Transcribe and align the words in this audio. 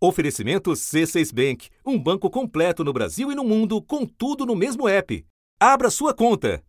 Oferecimento 0.00 0.70
C6 0.70 1.34
Bank, 1.34 1.68
um 1.84 1.98
banco 1.98 2.30
completo 2.30 2.84
no 2.84 2.92
Brasil 2.92 3.32
e 3.32 3.34
no 3.34 3.42
mundo, 3.42 3.82
com 3.82 4.06
tudo 4.06 4.46
no 4.46 4.54
mesmo 4.54 4.88
app. 4.88 5.26
Abra 5.58 5.90
sua 5.90 6.14
conta. 6.14 6.62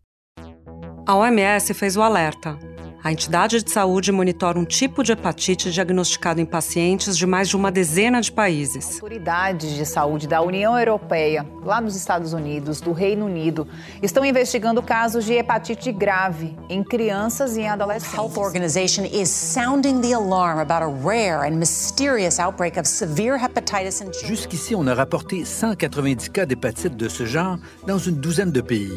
A 1.06 1.14
OMS 1.14 1.72
fez 1.72 1.96
o 1.96 2.02
alerta. 2.02 2.58
A 3.02 3.10
entidade 3.10 3.62
de 3.62 3.70
saúde 3.70 4.12
monitora 4.12 4.58
um 4.58 4.64
tipo 4.64 5.02
de 5.02 5.12
hepatite 5.12 5.70
diagnosticado 5.70 6.38
em 6.38 6.44
pacientes 6.44 7.16
de 7.16 7.26
mais 7.26 7.48
de 7.48 7.56
uma 7.56 7.72
dezena 7.72 8.20
de 8.20 8.30
países. 8.30 8.96
Autoridades 8.96 9.70
de 9.70 9.86
saúde 9.86 10.28
da 10.28 10.42
União 10.42 10.78
Europeia, 10.78 11.46
lá 11.64 11.80
nos 11.80 11.96
Estados 11.96 12.34
Unidos, 12.34 12.78
do 12.82 12.92
Reino 12.92 13.24
Unido, 13.24 13.66
estão 14.02 14.22
investigando 14.22 14.82
casos 14.82 15.24
de 15.24 15.32
hepatite 15.32 15.90
grave 15.90 16.54
em 16.68 16.84
crianças 16.84 17.56
e 17.56 17.62
em 17.62 17.68
adolescentes. 17.70 18.10
The 18.10 18.16
Health 18.18 18.36
Organization 18.36 19.04
is 19.06 19.30
sounding 19.30 20.02
the 20.02 20.12
alarm 20.12 20.58
about 20.58 20.82
a 20.82 21.08
rare 21.08 21.48
and 21.48 21.56
mysterious 21.56 22.38
outbreak 22.38 22.78
of 22.78 22.86
severe 22.86 23.38
hepatitis 23.38 24.02
in 24.02 24.12
Jusqu'ici, 24.12 24.74
on 24.74 24.86
a 24.88 24.94
rapporté 24.94 25.46
190 25.46 26.28
cas 26.28 26.44
d'hépatite 26.44 26.96
de 26.96 27.08
ce 27.08 27.24
genre 27.24 27.56
dans 27.86 27.98
une 27.98 28.16
douzaine 28.16 28.52
de 28.52 28.60
pays. 28.60 28.92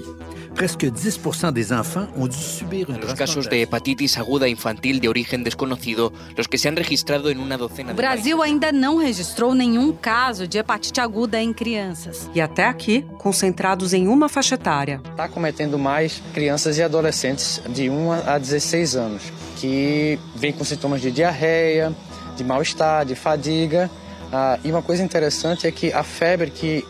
Presque 0.55 0.85
10% 0.85 1.51
des 1.51 1.73
enfants 1.73 2.07
ont 2.15 2.27
dû 2.27 2.37
subir 2.37 2.89
une 2.89 2.99
Los 2.99 3.13
casos 3.15 3.49
de 3.49 3.55
hepatitis 3.55 4.17
aguda 4.17 4.47
infantil 4.47 4.99
de 4.99 5.09
origen 5.09 5.43
desconocido, 5.43 6.13
los 6.37 6.47
que 6.47 6.59
se 6.59 6.67
han 6.67 6.75
registrado 6.75 7.29
en 7.29 7.39
una 7.39 7.57
docena 7.57 7.91
O 7.91 7.95
de 7.95 8.01
Brasil 8.01 8.41
ainda 8.41 8.71
não 8.71 8.97
registrou 8.97 9.55
nenhum 9.55 9.91
caso 9.91 10.47
de 10.47 10.59
hepatite 10.59 11.01
aguda 11.01 11.41
em 11.41 11.51
crianças. 11.51 12.29
E 12.35 12.39
até 12.39 12.65
aqui, 12.65 13.03
concentrados 13.17 13.93
em 13.93 14.07
uma 14.07 14.29
faixa 14.29 14.53
etária. 14.53 15.01
Está 15.09 15.27
cometendo 15.27 15.79
mais 15.79 16.21
crianças 16.33 16.77
e 16.77 16.83
adolescentes 16.83 17.59
de 17.69 17.89
1 17.89 18.11
a 18.11 18.37
16 18.37 18.95
anos, 18.95 19.23
que 19.57 20.19
vêm 20.35 20.53
com 20.53 20.63
sintomas 20.63 21.01
de 21.01 21.09
diarreia, 21.09 21.91
de 22.37 22.43
mal-estar, 22.43 23.05
de 23.05 23.15
fadiga. 23.15 23.89
Ah, 24.31 24.59
e 24.63 24.69
uma 24.69 24.83
coisa 24.83 25.03
interessante 25.03 25.65
é 25.65 25.71
que 25.71 25.91
a 25.91 26.03
febre, 26.03 26.51
que 26.51 26.85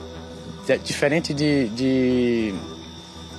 é 0.68 0.78
diferente 0.78 1.34
de, 1.34 1.70
de 1.70 2.54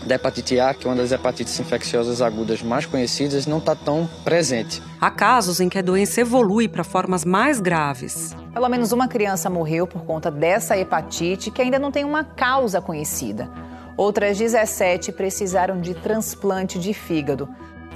da 0.07 0.15
hepatite 0.17 0.59
A, 0.61 0.75
que 0.75 0.87
é 0.87 0.91
uma 0.91 0.97
das 0.97 1.13
hepatites 1.13 1.59
infecciosas 1.59 2.21
agudas 2.21 2.63
mais 2.63 2.87
conhecidas, 2.87 3.47
não 3.47 3.59
está 3.59 3.75
tão 3.75 4.09
presente. 4.25 4.83
Há 5.01 5.11
casos 5.11 5.61
em 5.61 5.69
que 5.69 5.79
a 5.79 5.83
doença 5.83 6.21
evolui 6.21 6.69
para 6.69 6.85
formas 6.85 7.25
mais 7.25 7.61
graves. 7.61 8.37
Pelo 8.53 8.69
menos 8.69 8.93
uma 8.93 9.09
criança 9.09 9.51
morreu 9.51 9.87
por 9.87 10.05
conta 10.05 10.31
dessa 10.31 10.77
hepatite, 10.77 11.51
que 11.51 11.63
ainda 11.63 11.79
não 11.79 11.91
tem 11.91 12.05
uma 12.05 12.23
causa 12.23 12.81
conhecida. 12.81 13.51
Outras 13.97 14.37
17 14.39 15.13
precisaram 15.13 15.81
de 15.81 15.95
transplante 15.95 16.79
de 16.79 16.93
fígado. 16.93 17.49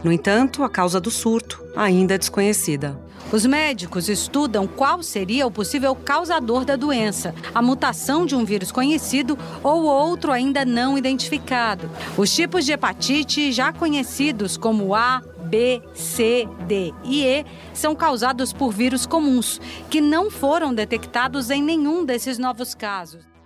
No 0.02 0.12
entanto, 0.12 0.62
a 0.62 0.68
causa 0.68 1.00
do 1.00 1.10
surto 1.10 1.62
ainda 1.74 2.14
é 2.14 2.18
desconhecida. 2.18 2.98
Os 3.30 3.44
médicos 3.44 4.08
estudam 4.08 4.66
qual 4.66 5.02
seria 5.02 5.46
o 5.46 5.50
possível 5.50 5.94
causador 5.94 6.64
da 6.64 6.77
doença, 6.77 7.34
a 7.54 7.60
mutação 7.60 8.24
de 8.24 8.34
um 8.34 8.42
vírus 8.42 8.72
conhecido 8.72 9.38
ou 9.62 9.82
outro 9.82 10.32
ainda 10.32 10.64
não 10.64 10.96
identificado. 10.96 11.91
Os 12.16 12.34
tipos 12.34 12.64
de 12.64 12.72
hepatite 12.72 13.52
já 13.52 13.70
conhecidos 13.70 14.56
como 14.56 14.94
A, 14.94 15.22
B, 15.44 15.82
C, 15.92 16.48
D 16.66 16.94
e 17.04 17.24
E 17.24 17.44
são 17.74 17.94
causados 17.94 18.52
por 18.52 18.72
vírus 18.72 19.04
comuns, 19.04 19.60
que 19.91 20.00
não 20.00 20.30
foram 20.30 20.72
detectados 20.72 21.50
em 21.50 21.62
nenhum 21.62 22.06
desses 22.06 22.38
novos 22.38 22.74
casos. 22.74 23.38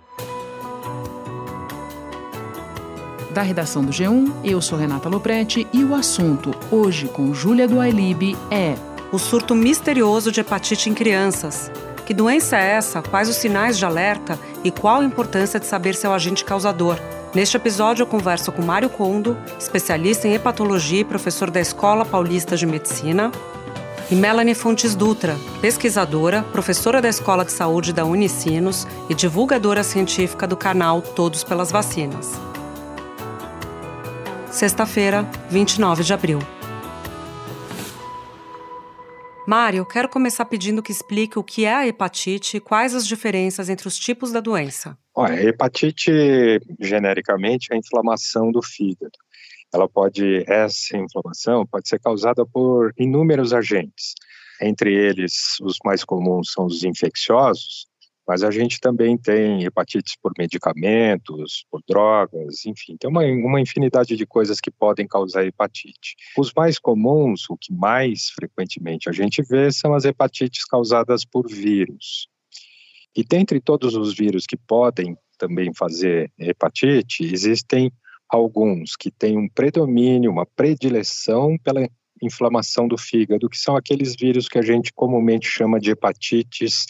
Da 3.33 3.41
redação 3.41 3.83
do 3.83 3.91
G1, 3.91 4.31
eu 4.43 4.61
sou 4.61 4.77
Renata 4.77 5.09
Loprete 5.09 5.65
e 5.73 5.83
o 5.83 5.95
assunto, 5.95 6.53
hoje 6.69 7.07
com 7.07 7.33
Júlia 7.33 7.67
do 7.67 7.79
Ailib, 7.79 8.37
é 8.51 8.75
o 9.11 9.17
surto 9.17 9.55
misterioso 9.55 10.31
de 10.31 10.41
hepatite 10.41 10.87
em 10.87 10.93
crianças. 10.93 11.71
Que 12.05 12.13
doença 12.13 12.57
é 12.57 12.73
essa? 12.73 13.01
Quais 13.01 13.27
os 13.27 13.35
sinais 13.35 13.75
de 13.75 13.85
alerta? 13.85 14.37
E 14.63 14.69
qual 14.69 15.01
a 15.01 15.05
importância 15.05 15.59
de 15.59 15.65
saber 15.65 15.95
seu 15.95 16.13
agente 16.13 16.45
causador? 16.45 16.99
Neste 17.33 17.57
episódio, 17.57 18.03
eu 18.03 18.07
converso 18.07 18.51
com 18.51 18.61
Mário 18.61 18.87
Condo, 18.89 19.35
especialista 19.57 20.27
em 20.27 20.35
hepatologia 20.35 20.99
e 20.99 21.05
professor 21.05 21.49
da 21.49 21.59
Escola 21.59 22.05
Paulista 22.05 22.55
de 22.55 22.67
Medicina, 22.67 23.31
e 24.11 24.15
Melanie 24.15 24.53
Fontes 24.53 24.93
Dutra, 24.93 25.35
pesquisadora, 25.59 26.43
professora 26.51 27.01
da 27.01 27.09
Escola 27.09 27.43
de 27.43 27.51
Saúde 27.51 27.93
da 27.93 28.05
Unicinos 28.05 28.85
e 29.09 29.15
divulgadora 29.15 29.83
científica 29.83 30.45
do 30.45 30.55
canal 30.55 31.01
Todos 31.01 31.43
pelas 31.43 31.71
Vacinas. 31.71 32.52
Sexta-feira, 34.53 35.23
29 35.49 36.03
de 36.03 36.13
abril. 36.13 36.37
Mário, 39.47 39.83
quero 39.83 40.07
começar 40.07 40.45
pedindo 40.45 40.83
que 40.83 40.91
explique 40.91 41.39
o 41.39 41.43
que 41.43 41.65
é 41.65 41.73
a 41.73 41.87
hepatite 41.87 42.57
e 42.57 42.59
quais 42.59 42.93
as 42.93 43.07
diferenças 43.07 43.67
entre 43.67 43.87
os 43.87 43.97
tipos 43.97 44.31
da 44.31 44.39
doença. 44.39 44.95
Olha, 45.15 45.33
a 45.33 45.43
hepatite, 45.43 46.11
genericamente, 46.79 47.69
é 47.71 47.75
a 47.75 47.79
inflamação 47.79 48.51
do 48.51 48.61
fígado. 48.61 49.17
Ela 49.73 49.89
pode, 49.89 50.45
essa 50.47 50.97
inflamação 50.97 51.65
pode 51.65 51.89
ser 51.89 51.99
causada 51.99 52.45
por 52.45 52.93
inúmeros 52.95 53.53
agentes. 53.53 54.13
Entre 54.61 54.93
eles, 54.93 55.59
os 55.63 55.77
mais 55.83 56.03
comuns 56.03 56.51
são 56.51 56.67
os 56.67 56.83
infecciosos, 56.83 57.87
mas 58.27 58.43
a 58.43 58.51
gente 58.51 58.79
também 58.79 59.17
tem 59.17 59.63
hepatites 59.63 60.15
por 60.21 60.31
medicamentos, 60.37 61.65
por 61.69 61.81
drogas, 61.87 62.65
enfim, 62.65 62.95
tem 62.97 63.09
uma, 63.09 63.23
uma 63.23 63.59
infinidade 63.59 64.15
de 64.15 64.25
coisas 64.25 64.59
que 64.59 64.71
podem 64.71 65.07
causar 65.07 65.45
hepatite. 65.45 66.15
Os 66.37 66.51
mais 66.55 66.79
comuns, 66.79 67.49
o 67.49 67.57
que 67.57 67.73
mais 67.73 68.29
frequentemente 68.29 69.09
a 69.09 69.11
gente 69.11 69.41
vê, 69.41 69.71
são 69.71 69.93
as 69.93 70.05
hepatites 70.05 70.65
causadas 70.65 71.25
por 71.25 71.49
vírus. 71.49 72.27
E 73.15 73.23
dentre 73.23 73.59
todos 73.59 73.95
os 73.95 74.15
vírus 74.15 74.45
que 74.45 74.57
podem 74.57 75.15
também 75.37 75.73
fazer 75.73 76.31
hepatite, 76.39 77.23
existem 77.23 77.91
alguns 78.29 78.95
que 78.95 79.11
têm 79.11 79.37
um 79.37 79.47
predomínio, 79.47 80.31
uma 80.31 80.45
predileção 80.45 81.57
pela 81.63 81.87
inflamação 82.21 82.87
do 82.87 82.97
fígado, 82.97 83.49
que 83.49 83.57
são 83.57 83.75
aqueles 83.75 84.15
vírus 84.15 84.47
que 84.47 84.57
a 84.57 84.61
gente 84.61 84.91
comumente 84.93 85.47
chama 85.47 85.79
de 85.79 85.91
hepatites 85.91 86.85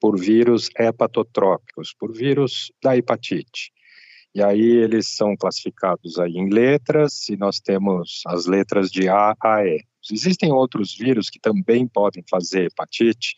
por 0.00 0.18
vírus 0.18 0.68
hepatotrópicos, 0.78 1.94
por 1.98 2.12
vírus 2.12 2.72
da 2.82 2.96
hepatite. 2.96 3.72
E 4.34 4.42
aí 4.42 4.60
eles 4.60 5.08
são 5.08 5.34
classificados 5.34 6.18
aí 6.18 6.32
em 6.32 6.50
letras, 6.50 7.28
e 7.28 7.36
nós 7.36 7.58
temos 7.58 8.20
as 8.26 8.46
letras 8.46 8.90
de 8.90 9.08
A 9.08 9.34
a 9.42 9.64
E. 9.64 9.82
Existem 10.12 10.52
outros 10.52 10.94
vírus 10.94 11.30
que 11.30 11.40
também 11.40 11.88
podem 11.88 12.22
fazer 12.28 12.66
hepatite, 12.66 13.34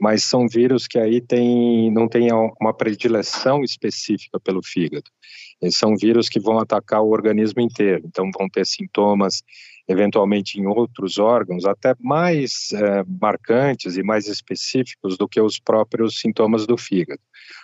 mas 0.00 0.24
são 0.24 0.48
vírus 0.48 0.86
que 0.86 0.98
aí 0.98 1.20
tem, 1.20 1.90
não 1.92 2.08
têm 2.08 2.28
uma 2.60 2.72
predileção 2.72 3.62
específica 3.62 4.40
pelo 4.40 4.62
fígado. 4.62 5.10
Eles 5.60 5.76
são 5.76 5.96
vírus 5.96 6.28
que 6.28 6.40
vão 6.40 6.58
atacar 6.58 7.02
o 7.02 7.10
organismo 7.10 7.60
inteiro, 7.60 8.04
então 8.06 8.30
vão 8.36 8.48
ter 8.48 8.64
sintomas 8.64 9.42
eventualmente 9.88 10.60
em 10.60 10.66
outros 10.66 11.18
órgãos, 11.18 11.64
até 11.64 11.94
mais 11.98 12.70
é, 12.72 13.02
marcantes 13.20 13.96
e 13.96 14.02
mais 14.02 14.28
específicos 14.28 15.16
do 15.16 15.26
que 15.26 15.40
os 15.40 15.58
próprios 15.58 16.20
sintomas 16.20 16.66
do 16.66 16.76
fígado. 16.76 17.20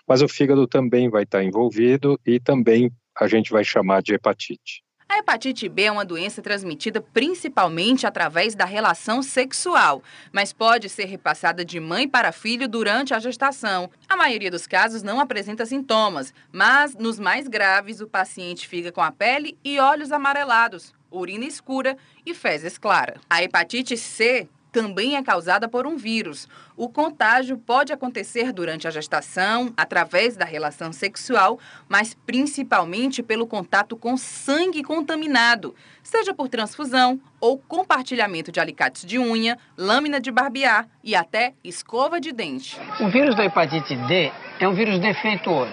Mas 0.08 0.22
o 0.22 0.28
fígado 0.28 0.66
também 0.66 1.10
vai 1.10 1.24
estar 1.24 1.44
envolvido 1.44 2.18
e 2.26 2.40
também 2.40 2.90
a 3.16 3.28
gente 3.28 3.50
vai 3.50 3.62
chamar 3.62 4.02
de 4.02 4.14
hepatite. 4.14 4.82
A 5.06 5.18
hepatite 5.18 5.68
B 5.68 5.82
é 5.82 5.92
uma 5.92 6.04
doença 6.04 6.42
transmitida 6.42 7.00
principalmente 7.00 8.06
através 8.06 8.54
da 8.54 8.64
relação 8.64 9.22
sexual, 9.22 10.02
mas 10.32 10.52
pode 10.52 10.88
ser 10.88 11.04
repassada 11.04 11.64
de 11.64 11.78
mãe 11.78 12.08
para 12.08 12.32
filho 12.32 12.66
durante 12.66 13.14
a 13.14 13.20
gestação. 13.20 13.90
A 14.08 14.16
maioria 14.16 14.50
dos 14.50 14.66
casos 14.66 15.02
não 15.02 15.20
apresenta 15.20 15.66
sintomas, 15.66 16.32
mas 16.50 16.96
nos 16.96 17.20
mais 17.20 17.46
graves 17.46 18.00
o 18.00 18.08
paciente 18.08 18.66
fica 18.66 18.90
com 18.90 19.02
a 19.02 19.12
pele 19.12 19.56
e 19.62 19.78
olhos 19.78 20.10
amarelados, 20.10 20.92
urina 21.14 21.44
escura 21.44 21.96
e 22.24 22.34
fezes 22.34 22.78
claras. 22.78 23.20
A 23.28 23.42
hepatite 23.42 23.96
C 23.96 24.48
também 24.74 25.14
é 25.14 25.22
causada 25.22 25.68
por 25.68 25.86
um 25.86 25.96
vírus. 25.96 26.48
O 26.76 26.88
contágio 26.88 27.56
pode 27.56 27.92
acontecer 27.92 28.52
durante 28.52 28.88
a 28.88 28.90
gestação, 28.90 29.72
através 29.76 30.36
da 30.36 30.44
relação 30.44 30.92
sexual, 30.92 31.60
mas 31.88 32.16
principalmente 32.26 33.22
pelo 33.22 33.46
contato 33.46 33.96
com 33.96 34.16
sangue 34.16 34.82
contaminado, 34.82 35.76
seja 36.02 36.34
por 36.34 36.48
transfusão 36.48 37.20
ou 37.40 37.56
compartilhamento 37.56 38.50
de 38.50 38.58
alicates 38.58 39.04
de 39.04 39.16
unha, 39.16 39.56
lâmina 39.78 40.20
de 40.20 40.32
barbear 40.32 40.88
e 41.04 41.14
até 41.14 41.54
escova 41.62 42.20
de 42.20 42.32
dente. 42.32 42.76
O 42.98 43.08
vírus 43.08 43.36
da 43.36 43.44
hepatite 43.44 43.94
D 43.94 44.32
é 44.58 44.68
um 44.68 44.74
vírus 44.74 44.98
defeituoso. 44.98 45.70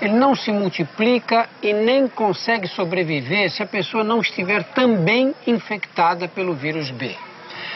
Ele 0.00 0.14
não 0.14 0.34
se 0.34 0.52
multiplica 0.52 1.48
e 1.62 1.72
nem 1.72 2.06
consegue 2.06 2.68
sobreviver 2.68 3.50
se 3.50 3.62
a 3.62 3.66
pessoa 3.66 4.04
não 4.04 4.20
estiver 4.20 4.62
também 4.72 5.34
infectada 5.46 6.28
pelo 6.28 6.54
vírus 6.54 6.90
B. 6.90 7.16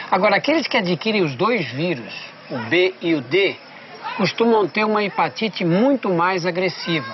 Agora, 0.09 0.37
aqueles 0.37 0.67
que 0.67 0.77
adquirem 0.77 1.23
os 1.23 1.35
dois 1.35 1.69
vírus, 1.71 2.13
o 2.49 2.57
B 2.69 2.93
e 3.01 3.13
o 3.13 3.21
D, 3.21 3.55
costumam 4.17 4.67
ter 4.67 4.85
uma 4.85 5.03
hepatite 5.03 5.65
muito 5.65 6.09
mais 6.09 6.45
agressiva. 6.45 7.11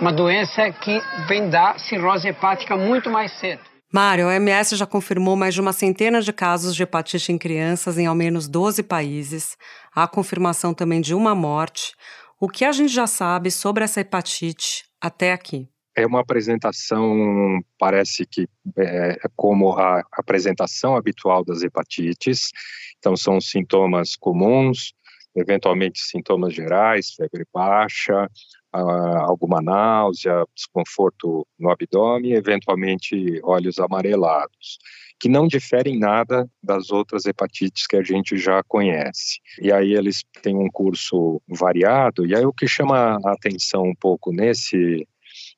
Uma 0.00 0.12
doença 0.12 0.70
que 0.70 1.02
vem 1.26 1.50
da 1.50 1.76
cirrose 1.78 2.28
hepática 2.28 2.76
muito 2.76 3.10
mais 3.10 3.32
cedo. 3.32 3.60
Mário, 3.92 4.26
a 4.26 4.28
OMS 4.28 4.76
já 4.76 4.86
confirmou 4.86 5.34
mais 5.34 5.54
de 5.54 5.60
uma 5.60 5.72
centena 5.72 6.20
de 6.20 6.32
casos 6.32 6.76
de 6.76 6.82
hepatite 6.82 7.32
em 7.32 7.38
crianças 7.38 7.98
em 7.98 8.06
ao 8.06 8.14
menos 8.14 8.46
12 8.46 8.82
países. 8.82 9.56
Há 9.94 10.06
confirmação 10.06 10.74
também 10.74 11.00
de 11.00 11.14
uma 11.14 11.34
morte. 11.34 11.94
O 12.40 12.48
que 12.48 12.64
a 12.64 12.70
gente 12.70 12.92
já 12.92 13.06
sabe 13.06 13.50
sobre 13.50 13.82
essa 13.82 14.00
hepatite 14.00 14.84
até 15.00 15.32
aqui? 15.32 15.68
É 15.96 16.06
uma 16.06 16.20
apresentação, 16.20 17.60
parece 17.76 18.24
que 18.24 18.46
é, 18.76 19.14
é 19.14 19.28
como 19.34 19.72
a 19.72 20.04
apresentação 20.12 20.94
habitual 20.94 21.44
das 21.44 21.62
hepatites. 21.62 22.52
Então, 22.98 23.16
são 23.16 23.40
sintomas 23.40 24.14
comuns, 24.14 24.92
eventualmente 25.34 25.98
sintomas 25.98 26.54
gerais, 26.54 27.10
febre 27.14 27.44
baixa, 27.52 28.30
alguma 28.72 29.60
náusea, 29.60 30.44
desconforto 30.54 31.44
no 31.58 31.70
abdômen, 31.70 32.34
eventualmente 32.34 33.40
olhos 33.42 33.80
amarelados, 33.80 34.78
que 35.20 35.28
não 35.28 35.46
diferem 35.46 35.98
nada 35.98 36.48
das 36.62 36.90
outras 36.90 37.24
hepatites 37.24 37.86
que 37.86 37.96
a 37.96 38.02
gente 38.02 38.36
já 38.36 38.62
conhece. 38.62 39.40
E 39.60 39.72
aí 39.72 39.94
eles 39.94 40.24
têm 40.42 40.56
um 40.56 40.68
curso 40.68 41.42
variado, 41.48 42.24
e 42.24 42.34
aí 42.34 42.44
o 42.44 42.52
que 42.52 42.68
chama 42.68 43.18
a 43.24 43.32
atenção 43.32 43.82
um 43.82 43.94
pouco 43.94 44.32
nesse, 44.32 45.06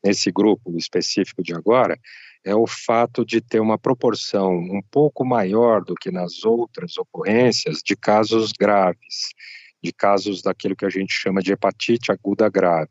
nesse 0.05 0.31
grupo 0.31 0.77
específico 0.77 1.43
de 1.43 1.55
agora 1.55 1.99
é 2.43 2.55
o 2.55 2.67
fato 2.67 3.23
de 3.25 3.41
ter 3.41 3.61
uma 3.61 3.79
proporção 3.79 4.55
um 4.55 4.81
pouco 4.91 5.27
maior 5.27 5.85
do 5.85 5.95
que 5.95 6.11
nas 6.11 6.43
outras 6.43 6.97
ocorrências 6.97 7.83
de 7.85 7.95
casos 7.95 8.51
graves 8.59 9.35
de 9.83 9.93
casos 9.93 10.43
daquilo 10.43 10.77
que 10.77 10.85
a 10.85 10.91
gente 10.91 11.12
chama 11.12 11.43
de 11.43 11.53
hepatite 11.53 12.12
aguda 12.12 12.49
grave. 12.49 12.91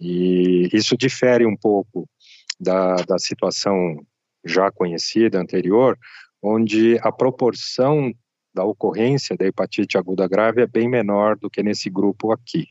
E 0.00 0.68
isso 0.72 0.96
difere 0.96 1.46
um 1.46 1.56
pouco 1.56 2.08
da, 2.58 2.96
da 2.96 3.18
situação 3.18 4.04
já 4.44 4.70
conhecida 4.70 5.40
anterior, 5.40 5.98
onde 6.42 6.98
a 7.02 7.12
proporção 7.12 8.12
da 8.54 8.64
ocorrência 8.64 9.36
da 9.36 9.46
hepatite 9.46 9.96
aguda 9.96 10.28
grave 10.28 10.62
é 10.62 10.66
bem 10.66 10.88
menor 10.88 11.36
do 11.36 11.48
que 11.48 11.62
nesse 11.62 11.88
grupo 11.88 12.32
aqui. 12.32 12.68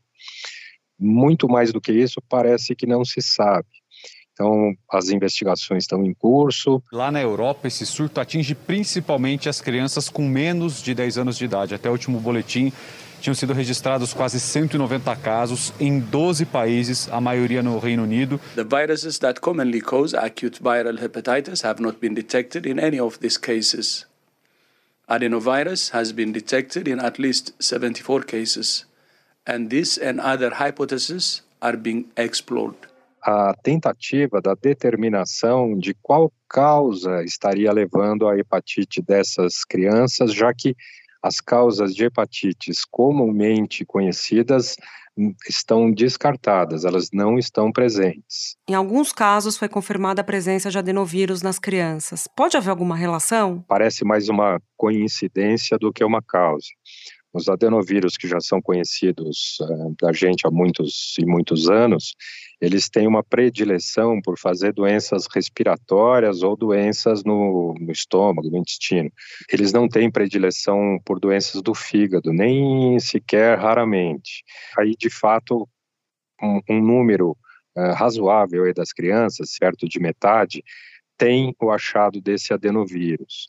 Muito 1.00 1.50
mais 1.50 1.74
do 1.74 1.82
que 1.82 1.92
isso, 1.92 2.22
parece 2.30 2.76
que 2.76 2.86
não 2.86 3.04
se 3.04 3.22
sabe. 3.22 3.68
Então, 4.34 4.74
as 4.90 5.10
investigações 5.10 5.84
estão 5.84 6.04
em 6.04 6.14
curso. 6.14 6.82
Lá 6.92 7.12
na 7.12 7.22
Europa, 7.22 7.68
esse 7.68 7.86
surto 7.86 8.20
atinge 8.20 8.56
principalmente 8.56 9.50
as 9.50 9.62
crianças 9.62 10.10
com 10.10 10.28
menos 10.28 10.82
de 10.82 10.94
10 10.94 11.18
anos 11.20 11.38
de 11.38 11.46
idade. 11.46 11.76
Até 11.76 11.90
o 11.90 11.92
último 11.92 12.20
boletim, 12.20 12.72
tinham 13.22 13.36
sido 13.36 13.54
registrados 13.54 14.14
quase 14.14 14.40
190 14.40 15.16
casos 15.18 15.72
em 15.80 16.00
12 16.00 16.46
países, 16.46 17.08
a 17.10 17.22
maioria 17.22 17.62
no 17.62 17.78
Reino 17.78 18.04
Unido. 18.04 18.40
The 18.56 18.64
viruses 18.64 19.20
that 19.20 19.40
commonly 19.40 19.80
cause 19.80 20.18
acute 20.18 20.60
viral 20.62 20.98
hepatitis 20.98 21.64
have 21.64 21.82
not 21.82 22.00
been 22.00 22.14
detected 22.14 22.66
in 22.66 22.80
any 22.80 23.00
of 23.00 23.20
these 23.20 23.40
cases. 23.40 24.08
Adenovirus 25.08 25.92
has 25.92 26.12
been 26.12 26.32
detected 26.32 26.88
in 26.88 27.00
at 27.00 27.20
least 27.20 27.54
74 27.60 28.24
cases, 28.24 28.86
and 29.46 29.70
this 29.70 29.98
and 29.98 30.20
other 30.20 30.56
hypotheses 30.56 31.42
are 31.62 31.78
being 31.78 32.06
explored. 32.18 32.76
A 33.24 33.54
tentativa 33.62 34.42
da 34.42 34.56
determinação 34.56 35.78
de 35.78 35.94
qual 36.02 36.32
causa 36.50 37.24
estaria 37.24 37.72
levando 37.72 38.28
à 38.28 38.36
hepatite 38.36 39.00
dessas 39.00 39.64
crianças, 39.64 40.34
já 40.34 40.52
que 40.54 40.76
as 41.22 41.40
causas 41.40 41.94
de 41.94 42.06
hepatites 42.06 42.84
comumente 42.90 43.86
conhecidas 43.86 44.76
hum, 45.18 45.34
estão 45.48 45.92
descartadas, 45.92 46.84
elas 46.84 47.10
não 47.14 47.38
estão 47.38 47.72
presentes. 47.72 48.56
Em 48.68 48.74
alguns 48.74 49.14
casos 49.14 49.58
foi 49.58 49.70
confirmada 49.70 50.22
a 50.22 50.24
presença 50.24 50.70
de 50.70 50.78
adenovírus 50.78 51.42
nas 51.42 51.60
crianças. 51.60 52.28
Pode 52.36 52.58
haver 52.58 52.70
alguma 52.70 52.96
relação? 52.96 53.64
Parece 53.68 54.04
mais 54.04 54.30
uma 54.30 54.60
coincidência 54.76 55.78
do 55.78 55.94
que 55.94 56.04
uma 56.04 56.22
causa. 56.22 56.68
Os 57.34 57.48
adenovírus 57.48 58.18
que 58.18 58.28
já 58.28 58.40
são 58.42 58.62
conhecidos 58.62 59.58
uh, 59.62 59.96
da 60.02 60.12
gente 60.12 60.46
há 60.46 60.52
muitos 60.52 61.16
e 61.18 61.26
muitos 61.26 61.70
anos, 61.70 62.14
eles 62.60 62.90
têm 62.90 63.08
uma 63.08 63.24
predileção 63.24 64.22
por 64.22 64.38
fazer 64.38 64.74
doenças 64.74 65.28
respiratórias 65.34 66.44
ou 66.44 66.58
doenças 66.58 67.24
no, 67.24 67.74
no, 67.80 67.92
estômago, 67.92 68.50
no 68.50 68.58
intestino. 68.58 69.10
Eles 69.52 69.72
não 69.72 69.88
têm 69.88 70.12
predileção 70.12 71.00
por 71.06 71.20
doenças 71.20 71.62
do 71.62 71.74
fígado, 71.74 72.34
nem 72.34 73.00
sequer 73.00 73.58
raramente. 73.58 74.44
Aí, 74.78 74.94
de 74.98 75.10
fato, 75.10 75.68
um, 76.42 76.60
um 76.70 76.82
número 76.82 77.32
uh, 77.78 77.94
razoável 77.94 78.72
das 78.74 78.92
crianças, 78.92 79.52
certo 79.52 79.88
de 79.88 80.00
metade, 80.00 80.62
tem 81.18 81.56
o 81.62 81.72
achado 81.72 82.20
desse 82.20 82.54
adenovírus 82.54 83.48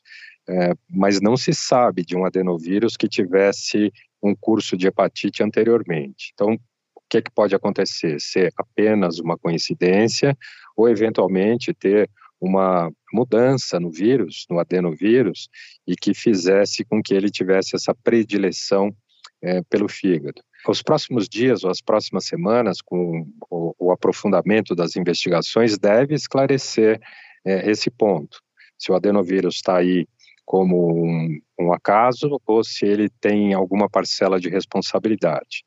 é, 0.53 0.75
mas 0.91 1.19
não 1.19 1.35
se 1.35 1.55
sabe 1.55 2.05
de 2.05 2.15
um 2.15 2.27
adenovírus 2.27 2.95
que 2.95 3.09
tivesse 3.09 3.91
um 4.23 4.35
curso 4.35 4.77
de 4.77 4.87
hepatite 4.87 5.43
anteriormente. 5.43 6.31
Então, 6.35 6.53
o 6.95 7.01
que, 7.09 7.17
é 7.17 7.23
que 7.23 7.31
pode 7.31 7.55
acontecer? 7.55 8.21
Ser 8.21 8.53
apenas 8.59 9.19
uma 9.19 9.39
coincidência 9.39 10.37
ou, 10.77 10.91
eventualmente, 10.91 11.73
ter 11.73 12.11
uma 12.39 12.93
mudança 13.11 13.81
no 13.81 13.91
vírus, 13.91 14.45
no 14.51 14.59
adenovírus, 14.59 15.49
e 15.87 15.97
que 15.97 16.13
fizesse 16.13 16.85
com 16.85 17.03
que 17.03 17.15
ele 17.15 17.31
tivesse 17.31 17.75
essa 17.75 17.95
predileção 17.95 18.95
é, 19.41 19.63
pelo 19.71 19.89
fígado. 19.89 20.43
Os 20.69 20.83
próximos 20.83 21.29
dias 21.29 21.65
ou 21.65 21.71
as 21.71 21.81
próximas 21.81 22.27
semanas, 22.27 22.83
com 22.83 23.27
o, 23.51 23.75
o 23.79 23.91
aprofundamento 23.91 24.75
das 24.75 24.97
investigações, 24.97 25.79
deve 25.79 26.15
esclarecer 26.15 27.01
é, 27.45 27.71
esse 27.71 27.91
ponto. 27.91 28.39
Se 28.77 28.91
o 28.93 28.95
adenovírus 28.95 29.57
está 29.57 29.79
aí 29.79 30.07
como 30.45 31.05
um, 31.05 31.41
um 31.59 31.73
acaso 31.73 32.41
ou 32.47 32.65
se 32.65 32.85
ele 32.85 33.09
tem 33.21 33.55
alguma 33.55 33.89
parcela 33.89 34.41
de 34.41 34.49
responsabilidade. 34.49 35.65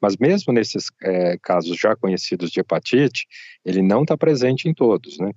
Mas 0.00 0.16
mesmo 0.16 0.52
nesses 0.52 0.90
é, 1.02 1.38
casos 1.38 1.78
já 1.78 1.96
conhecidos 1.96 2.50
de 2.50 2.60
hepatite, 2.60 3.26
ele 3.64 3.82
não 3.82 4.02
está 4.02 4.16
presente 4.16 4.68
em 4.68 4.74
todos, 4.74 5.18
né? 5.18 5.30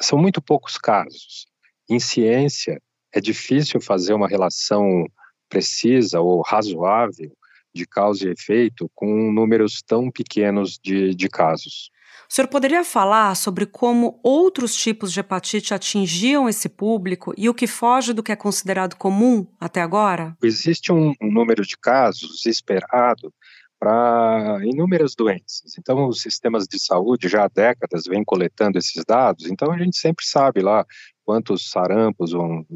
São 0.00 0.18
muito 0.18 0.40
poucos 0.40 0.78
casos. 0.78 1.46
Em 1.88 1.98
ciência, 1.98 2.80
é 3.12 3.20
difícil 3.20 3.80
fazer 3.80 4.14
uma 4.14 4.28
relação 4.28 5.06
precisa 5.48 6.20
ou 6.20 6.40
razoável 6.42 7.32
de 7.74 7.86
causa 7.86 8.28
e 8.28 8.32
efeito 8.32 8.90
com 8.94 9.32
números 9.32 9.82
tão 9.82 10.10
pequenos 10.10 10.78
de, 10.82 11.14
de 11.14 11.28
casos. 11.28 11.90
O 12.28 12.32
senhor 12.32 12.48
poderia 12.48 12.84
falar 12.84 13.34
sobre 13.34 13.66
como 13.66 14.20
outros 14.22 14.74
tipos 14.74 15.12
de 15.12 15.20
hepatite 15.20 15.74
atingiam 15.74 16.48
esse 16.48 16.68
público 16.68 17.34
e 17.36 17.48
o 17.48 17.54
que 17.54 17.66
foge 17.66 18.12
do 18.12 18.22
que 18.22 18.32
é 18.32 18.36
considerado 18.36 18.96
comum 18.96 19.46
até 19.58 19.82
agora? 19.82 20.36
Existe 20.42 20.92
um, 20.92 21.12
número 21.20 21.64
de 21.66 21.76
casos 21.76 22.46
esperado 22.46 23.32
para 23.80 24.58
inúmeras 24.62 25.14
doenças. 25.14 25.78
Então, 25.78 26.06
os 26.06 26.20
sistemas 26.20 26.66
de 26.68 26.78
saúde 26.78 27.28
já 27.28 27.44
há 27.44 27.48
décadas 27.48 28.04
vêm 28.06 28.22
coletando 28.22 28.78
esses 28.78 29.02
dados, 29.06 29.46
então 29.46 29.72
a 29.72 29.78
gente 29.78 29.96
sempre 29.96 30.24
sabe 30.24 30.60
lá 30.60 30.84
quantos 31.24 31.70
sarampos 31.70 32.32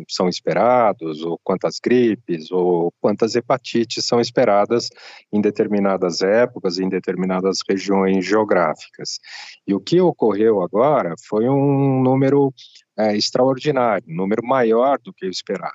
são 0.08 0.28
esperados, 0.28 1.22
ou 1.22 1.38
quantas 1.42 1.78
gripes, 1.82 2.50
ou 2.50 2.92
quantas 3.00 3.34
hepatites 3.34 4.04
são 4.06 4.20
esperadas 4.20 4.88
em 5.32 5.40
determinadas 5.40 6.22
épocas, 6.22 6.78
em 6.78 6.88
determinadas 6.88 7.58
regiões 7.68 8.24
geográficas. 8.24 9.18
E 9.66 9.74
o 9.74 9.80
que 9.80 10.00
ocorreu 10.00 10.62
agora 10.62 11.14
foi 11.26 11.48
um 11.48 12.02
número 12.02 12.52
é, 12.96 13.16
extraordinário, 13.16 14.06
um 14.08 14.16
número 14.16 14.44
maior 14.44 14.98
do 14.98 15.12
que 15.12 15.26
o 15.26 15.30
esperado. 15.30 15.74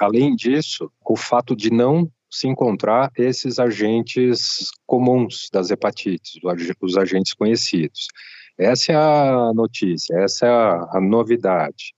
Além 0.00 0.34
disso, 0.34 0.90
o 1.04 1.16
fato 1.16 1.54
de 1.54 1.70
não 1.70 2.10
se 2.30 2.48
encontrar 2.48 3.12
esses 3.16 3.60
agentes 3.60 4.70
comuns 4.86 5.48
das 5.52 5.70
hepatites, 5.70 6.40
os 6.80 6.96
agentes 6.96 7.32
conhecidos. 7.32 8.08
Essa 8.58 8.92
é 8.92 8.96
a 8.96 9.52
notícia, 9.54 10.16
essa 10.18 10.46
é 10.46 10.50
a, 10.50 10.88
a 10.92 11.00
novidade. 11.00 11.94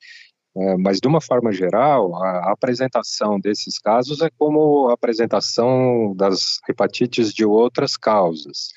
É, 0.56 0.76
mas, 0.78 0.98
de 0.98 1.06
uma 1.06 1.20
forma 1.20 1.52
geral, 1.52 2.14
a, 2.16 2.52
apresentação 2.52 3.38
desses 3.38 3.78
casos 3.78 4.22
é 4.22 4.30
como 4.38 4.88
a 4.88 4.94
apresentação 4.94 6.14
das 6.16 6.58
hepatites 6.66 7.32
de 7.34 7.44
outras 7.44 7.94
causas. 7.94 8.70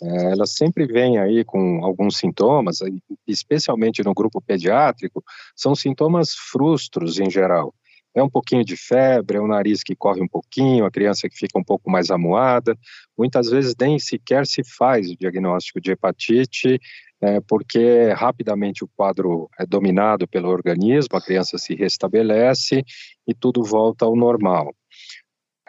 É, 0.00 0.32
elas 0.32 0.52
sempre 0.52 0.86
vêm 0.86 1.18
aí 1.18 1.44
com 1.44 1.84
alguns 1.84 2.18
sintomas, 2.18 2.78
especialmente 3.26 4.04
no 4.04 4.14
grupo 4.14 4.40
pediátrico, 4.40 5.24
são 5.56 5.74
sintomas 5.74 6.34
frustros 6.34 7.18
em 7.18 7.28
geral. 7.28 7.74
É 8.14 8.22
um 8.22 8.28
pouquinho 8.30 8.64
de 8.64 8.76
febre, 8.76 9.36
é 9.36 9.40
o 9.40 9.46
nariz 9.46 9.82
que 9.82 9.96
corre 9.96 10.22
um 10.22 10.28
pouquinho, 10.28 10.84
a 10.84 10.90
criança 10.90 11.28
que 11.28 11.36
fica 11.36 11.58
um 11.58 11.64
pouco 11.64 11.90
mais 11.90 12.10
amuada. 12.10 12.78
Muitas 13.18 13.50
vezes 13.50 13.74
nem 13.78 13.98
sequer 13.98 14.46
se 14.46 14.62
faz 14.62 15.10
o 15.10 15.16
diagnóstico 15.16 15.80
de 15.80 15.90
hepatite, 15.90 16.80
é, 17.20 17.40
porque 17.40 18.12
rapidamente 18.12 18.84
o 18.84 18.88
quadro 18.96 19.48
é 19.58 19.66
dominado 19.66 20.28
pelo 20.28 20.48
organismo, 20.48 21.16
a 21.16 21.20
criança 21.20 21.58
se 21.58 21.74
restabelece 21.74 22.84
e 23.26 23.34
tudo 23.34 23.64
volta 23.64 24.04
ao 24.04 24.14
normal. 24.14 24.74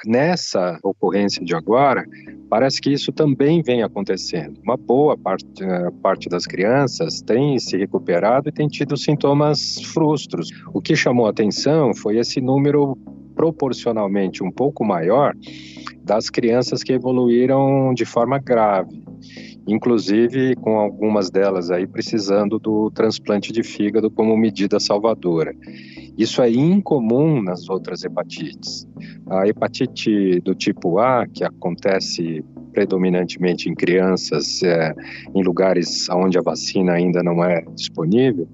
Nessa 0.05 0.79
ocorrência 0.83 1.43
de 1.43 1.55
agora, 1.55 2.05
parece 2.49 2.81
que 2.81 2.91
isso 2.91 3.11
também 3.11 3.61
vem 3.61 3.83
acontecendo. 3.83 4.59
Uma 4.63 4.77
boa 4.77 5.17
parte, 5.17 5.45
eh, 5.61 5.91
parte 6.01 6.29
das 6.29 6.45
crianças 6.45 7.21
tem 7.21 7.59
se 7.59 7.77
recuperado 7.77 8.49
e 8.49 8.51
tem 8.51 8.67
tido 8.67 8.97
sintomas 8.97 9.81
frustros. 9.93 10.49
O 10.73 10.81
que 10.81 10.95
chamou 10.95 11.27
atenção 11.27 11.93
foi 11.93 12.17
esse 12.17 12.41
número 12.41 12.97
proporcionalmente 13.35 14.43
um 14.43 14.51
pouco 14.51 14.85
maior 14.85 15.33
das 16.03 16.29
crianças 16.29 16.83
que 16.83 16.93
evoluíram 16.93 17.93
de 17.93 18.05
forma 18.05 18.39
grave 18.39 19.04
inclusive 19.67 20.55
com 20.55 20.77
algumas 20.77 21.29
delas 21.29 21.71
aí 21.71 21.87
precisando 21.87 22.59
do 22.59 22.91
transplante 22.91 23.51
de 23.51 23.63
fígado 23.63 24.09
como 24.11 24.37
medida 24.37 24.79
salvadora. 24.79 25.53
Isso 26.17 26.41
é 26.41 26.49
incomum 26.49 27.41
nas 27.41 27.67
outras 27.69 28.03
hepatites. 28.03 28.87
A 29.27 29.47
hepatite 29.47 30.39
do 30.41 30.55
tipo 30.55 30.97
A, 30.99 31.27
que 31.27 31.43
acontece 31.43 32.43
predominantemente 32.71 33.69
em 33.69 33.73
crianças, 33.73 34.61
é, 34.61 34.93
em 35.33 35.41
lugares 35.41 36.09
onde 36.09 36.37
a 36.37 36.41
vacina 36.41 36.91
ainda 36.91 37.23
não 37.23 37.43
é 37.43 37.61
disponível, 37.73 38.47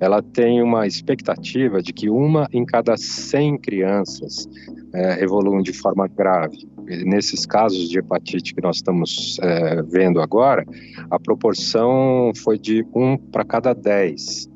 ela 0.00 0.22
tem 0.22 0.62
uma 0.62 0.86
expectativa 0.86 1.82
de 1.82 1.92
que 1.92 2.08
uma 2.08 2.48
em 2.52 2.64
cada 2.64 2.96
100 2.96 3.58
crianças 3.58 4.48
é, 4.94 5.22
evoluam 5.22 5.60
de 5.60 5.74
forma 5.74 6.08
grave. 6.08 6.66
Nesses 7.04 7.44
casos 7.44 7.88
de 7.88 7.98
hepatite 7.98 8.54
que 8.54 8.62
nós 8.62 8.76
estamos 8.76 9.38
é, 9.42 9.82
vendo 9.82 10.20
agora, 10.20 10.64
a 11.10 11.18
proporção 11.18 12.32
foi 12.42 12.58
de 12.58 12.84
um 12.94 13.16
para 13.16 13.44
cada 13.44 13.74
10 13.74 14.48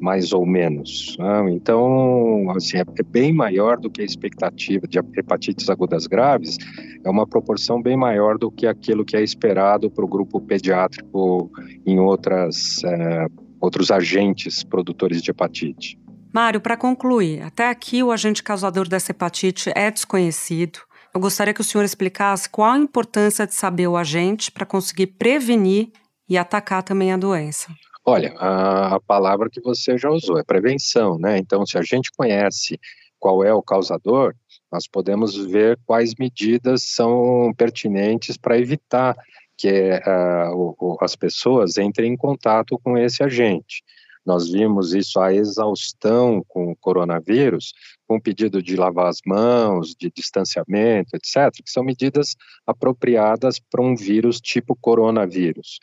mais 0.00 0.32
ou 0.32 0.44
menos. 0.44 1.16
Né? 1.18 1.52
Então, 1.52 2.50
assim, 2.50 2.78
é, 2.78 2.80
é 2.80 3.02
bem 3.02 3.32
maior 3.32 3.78
do 3.78 3.90
que 3.90 4.02
a 4.02 4.04
expectativa 4.04 4.86
de 4.86 4.98
hepatites 4.98 5.68
agudas 5.70 6.06
graves, 6.06 6.56
é 7.04 7.10
uma 7.10 7.26
proporção 7.26 7.80
bem 7.80 7.96
maior 7.96 8.38
do 8.38 8.50
que 8.50 8.66
aquilo 8.66 9.04
que 9.04 9.16
é 9.16 9.22
esperado 9.22 9.90
para 9.90 10.04
o 10.04 10.08
grupo 10.08 10.40
pediátrico 10.40 11.50
em 11.86 11.98
outras, 11.98 12.82
é, 12.84 13.26
outros 13.60 13.90
agentes 13.90 14.62
produtores 14.62 15.22
de 15.22 15.30
hepatite. 15.30 15.98
Mário, 16.32 16.60
para 16.60 16.76
concluir, 16.76 17.40
até 17.42 17.68
aqui 17.68 18.02
o 18.02 18.12
agente 18.12 18.42
causador 18.42 18.86
dessa 18.86 19.12
hepatite 19.12 19.70
é 19.74 19.90
desconhecido. 19.90 20.80
Eu 21.16 21.20
gostaria 21.20 21.54
que 21.54 21.62
o 21.62 21.64
senhor 21.64 21.82
explicasse 21.82 22.46
qual 22.46 22.72
a 22.72 22.78
importância 22.78 23.46
de 23.46 23.54
saber 23.54 23.86
o 23.86 23.96
agente 23.96 24.52
para 24.52 24.66
conseguir 24.66 25.06
prevenir 25.06 25.90
e 26.28 26.36
atacar 26.36 26.82
também 26.82 27.10
a 27.10 27.16
doença. 27.16 27.72
Olha, 28.04 28.34
a, 28.36 29.00
palavra 29.00 29.48
que 29.48 29.58
você 29.62 29.96
já 29.96 30.10
usou 30.10 30.38
é 30.38 30.44
prevenção, 30.44 31.18
né? 31.18 31.38
Então, 31.38 31.64
se 31.64 31.78
a 31.78 31.80
gente 31.80 32.10
conhece 32.14 32.78
qual 33.18 33.42
é 33.42 33.50
o 33.50 33.62
causador, 33.62 34.34
nós 34.70 34.86
podemos 34.86 35.34
ver 35.34 35.78
quais 35.86 36.14
medidas 36.18 36.82
são 36.82 37.50
pertinentes 37.56 38.36
para 38.36 38.58
evitar 38.58 39.16
que 39.56 39.92
uh, 39.92 40.98
as 41.00 41.16
pessoas 41.16 41.78
entrem 41.78 42.12
em 42.12 42.16
contato 42.18 42.78
com 42.84 42.98
esse 42.98 43.22
agente. 43.22 43.82
Nós 44.26 44.50
vimos 44.50 44.92
isso 44.92 45.20
a 45.20 45.32
exaustão 45.32 46.42
com 46.48 46.72
o 46.72 46.76
coronavírus, 46.76 47.72
com 48.06 48.16
o 48.16 48.20
pedido 48.20 48.60
de 48.60 48.76
lavar 48.76 49.06
as 49.06 49.20
mãos, 49.24 49.94
de 49.94 50.10
distanciamento, 50.10 51.14
etc., 51.14 51.50
que 51.64 51.70
são 51.70 51.84
medidas 51.84 52.34
apropriadas 52.66 53.60
para 53.60 53.82
um 53.82 53.94
vírus 53.94 54.40
tipo 54.40 54.76
coronavírus. 54.80 55.78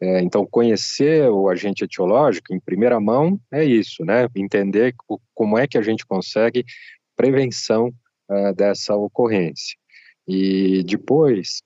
É, 0.00 0.20
então, 0.20 0.44
conhecer 0.44 1.30
o 1.30 1.48
agente 1.48 1.84
etiológico 1.84 2.52
em 2.52 2.58
primeira 2.58 2.98
mão 2.98 3.38
é 3.52 3.64
isso, 3.64 4.04
né? 4.04 4.26
Entender 4.34 4.94
como 5.32 5.56
é 5.56 5.68
que 5.68 5.78
a 5.78 5.82
gente 5.82 6.04
consegue 6.04 6.64
prevenção 7.14 7.92
uh, 8.28 8.52
dessa 8.56 8.96
ocorrência. 8.96 9.76
E 10.26 10.82
depois, 10.84 11.62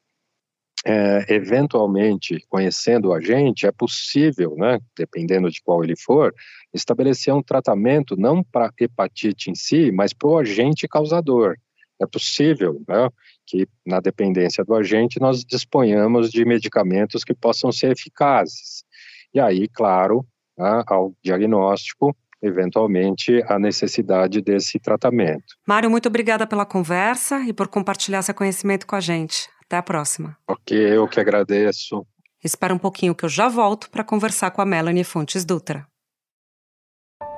é, 0.85 1.35
eventualmente, 1.35 2.45
conhecendo 2.49 3.09
o 3.09 3.13
agente, 3.15 3.67
é 3.67 3.73
possível, 3.73 4.55
né, 4.57 4.79
dependendo 4.97 5.51
de 5.51 5.61
qual 5.63 5.83
ele 5.83 5.97
for, 5.97 6.35
estabelecer 6.73 7.35
um 7.35 7.43
tratamento 7.43 8.17
não 8.17 8.43
para 8.43 8.73
hepatite 8.79 9.51
em 9.51 9.55
si, 9.55 9.91
mas 9.91 10.13
para 10.13 10.29
o 10.29 10.39
agente 10.39 10.87
causador. 10.87 11.57
É 12.01 12.07
possível, 12.07 12.83
né? 12.87 13.09
que 13.47 13.67
na 13.87 14.01
dependência 14.01 14.65
do 14.65 14.75
agente 14.75 15.21
nós 15.21 15.45
disponhamos 15.45 16.31
de 16.31 16.45
medicamentos 16.45 17.23
que 17.23 17.33
possam 17.33 17.71
ser 17.71 17.93
eficazes. 17.93 18.85
E 19.33 19.41
aí, 19.41 19.69
claro, 19.69 20.27
né, 20.59 20.83
ao 20.87 21.15
diagnóstico, 21.23 22.15
eventualmente, 22.43 23.43
a 23.49 23.59
necessidade 23.59 24.43
desse 24.43 24.79
tratamento. 24.79 25.57
Mário, 25.67 25.91
muito 25.91 26.09
obrigada 26.09 26.47
pela 26.47 26.67
conversa 26.67 27.41
e 27.41 27.53
por 27.53 27.69
compartilhar 27.69 28.23
seu 28.23 28.35
conhecimento 28.35 28.87
com 28.87 28.97
a 28.97 29.01
gente. 29.01 29.49
Até 29.67 29.79
a 29.79 29.83
próxima. 29.83 30.37
Ok, 30.49 30.77
eu 30.79 31.09
que 31.09 31.21
agradeço. 31.21 32.07
Espera 32.43 32.75
um 32.75 32.79
pouquinho 32.79 33.15
que 33.15 33.25
eu 33.25 33.29
já 33.29 33.49
volto 33.49 33.91
para 33.91 34.05
conversar 34.05 34.51
com 34.51 34.63
a 34.63 34.67
Melanie 34.67 35.05
Fontes 35.05 35.45
Dutra. 35.45 35.87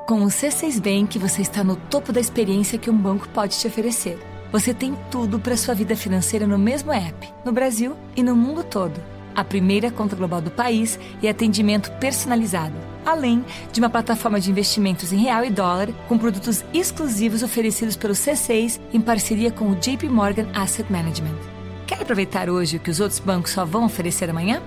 Com 0.07 0.23
o 0.23 0.29
C6 0.29 0.81
Bank, 0.81 1.19
você 1.19 1.43
está 1.43 1.63
no 1.63 1.77
topo 1.77 2.13
da 2.13 2.21
experiência 2.21 2.79
que 2.79 2.91
um 2.91 2.97
banco 2.97 3.29
pode 3.29 3.59
te 3.59 3.67
oferecer 3.67 4.19
você 4.51 4.73
tem 4.73 4.97
tudo 5.11 5.39
para 5.39 5.57
sua 5.57 5.75
vida 5.75 5.95
financeira 5.95 6.47
no 6.47 6.59
mesmo 6.59 6.91
app, 6.91 7.29
no 7.45 7.53
Brasil 7.53 7.95
e 8.17 8.23
no 8.23 8.35
mundo 8.35 8.65
todo. 8.65 8.99
A 9.35 9.45
primeira 9.45 9.91
conta 9.91 10.17
global 10.17 10.41
do 10.41 10.51
país 10.51 10.99
e 11.23 11.29
atendimento 11.29 11.93
personalizado, 11.99 12.75
além 13.05 13.45
de 13.71 13.79
uma 13.79 13.91
plataforma 13.91 14.41
de 14.41 14.51
investimentos 14.51 15.13
em 15.13 15.19
real 15.19 15.45
e 15.45 15.51
dólar 15.51 15.89
com 16.09 16.19
produtos 16.19 16.65
exclusivos 16.73 17.43
oferecidos 17.43 17.95
pelo 17.95 18.15
C6 18.15 18.81
em 18.93 19.01
parceria 19.01 19.53
com 19.53 19.71
o 19.71 19.77
JP 19.77 20.09
Morgan 20.09 20.49
Asset 20.55 20.91
Management. 20.91 21.58
Quer 21.99 22.05
aproveitar 22.05 22.49
hoje 22.49 22.77
o 22.77 22.81
que 22.81 22.91
os 22.91 23.01
outros 23.01 23.19
bancos 23.19 23.51
só 23.51 23.65
vão 23.65 23.85
oferecer 23.85 24.31
amanhã? 24.31 24.63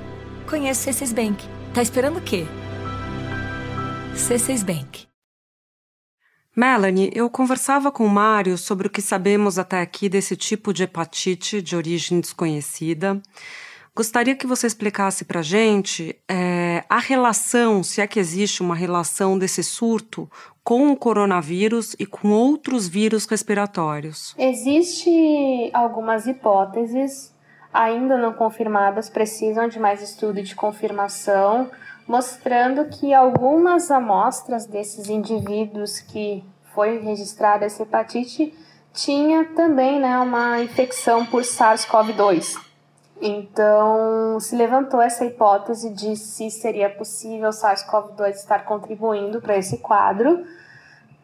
Conheça 0.50 0.90
o 0.90 0.94
C6 0.94 1.14
Bank. 1.14 1.48
Tá 1.74 1.82
esperando 1.82 2.18
o 2.18 2.22
quê? 2.22 2.46
C6 4.14 4.66
Bank. 4.66 5.08
Melanie, 6.54 7.10
eu 7.16 7.30
conversava 7.30 7.90
com 7.90 8.06
o 8.06 8.10
Mário 8.10 8.58
sobre 8.58 8.88
o 8.88 8.90
que 8.90 9.02
sabemos 9.02 9.58
até 9.58 9.80
aqui 9.80 10.10
desse 10.10 10.36
tipo 10.36 10.74
de 10.74 10.84
hepatite 10.84 11.62
de 11.62 11.74
origem 11.74 12.20
desconhecida. 12.20 13.22
Gostaria 13.96 14.36
que 14.36 14.48
você 14.48 14.68
explicasse 14.68 15.26
para 15.26 15.42
a 15.42 15.44
gente 15.44 16.16
é, 16.30 16.84
a 16.90 17.00
relação, 17.00 17.84
se 17.84 18.00
é 18.00 18.08
que 18.08 18.20
existe 18.20 18.62
uma 18.62 18.76
relação 18.76 19.38
desse 19.38 19.64
surto 19.64 20.30
com 20.64 20.92
o 20.92 20.96
coronavírus 20.96 21.96
e 22.00 22.06
com 22.06 22.30
outros 22.30 22.88
vírus 22.88 23.26
respiratórios. 23.26 24.34
Existe 24.38 25.70
algumas 25.74 26.26
hipóteses, 26.26 27.34
ainda 27.74 28.18
não 28.18 28.32
confirmadas, 28.32 29.10
precisam 29.10 29.68
de 29.68 29.78
mais 29.78 30.02
estudo 30.02 30.42
de 30.42 30.56
confirmação 30.56 31.70
mostrando 32.08 32.86
que 32.90 33.14
algumas 33.14 33.92
amostras 33.92 34.66
desses 34.66 35.10
indivíduos 35.10 36.00
que 36.00 36.44
foi 36.74 37.00
registrada 37.00 37.66
essa 37.66 37.84
hepatite 37.84 38.54
tinha 38.94 39.46
também 39.56 40.00
né, 40.00 40.18
uma 40.20 40.62
infecção 40.62 41.26
por 41.26 41.44
SARS-CoV-2. 41.44 42.71
Então, 43.22 44.40
se 44.40 44.56
levantou 44.56 45.00
essa 45.00 45.24
hipótese 45.24 45.92
de 45.94 46.16
se 46.16 46.50
seria 46.50 46.90
possível 46.90 47.50
o 47.50 47.54
SARS-CoV-2 47.54 48.32
estar 48.32 48.66
contribuindo 48.66 49.40
para 49.40 49.56
esse 49.56 49.78
quadro. 49.78 50.44